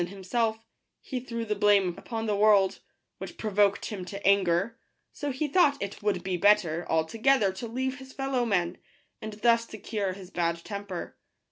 4 0.01 0.07
i 0.07 0.09
in 0.09 0.15
himself, 0.15 0.65
he 0.99 1.19
threw 1.19 1.45
the 1.45 1.53
blame 1.53 1.91
fag 1.93 1.99
ft 1.99 1.99
upon 1.99 2.25
the 2.25 2.35
world, 2.35 2.79
which 3.19 3.37
provoked 3.37 3.85
him 3.85 4.03
to 4.05 4.25
anger: 4.27 4.79
so 5.13 5.29
he 5.29 5.47
thought 5.47 5.79
it 5.79 5.97
S 5.97 6.01
would 6.01 6.23
be 6.23 6.37
better 6.37 6.87
altogether 6.89 7.51
to 7.53 7.67
leave 7.67 7.99
his 7.99 8.11
fellow 8.11 8.43
bad 8.49 8.79
temper. 10.63 11.17